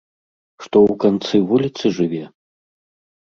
[0.63, 2.23] Што ў канцы вуліцы жыве?